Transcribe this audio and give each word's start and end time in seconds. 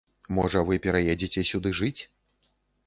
Можа 0.37 0.63
вы 0.69 0.79
пераедзеце 0.85 1.47
сюды 1.51 1.77
жыць? 1.83 1.99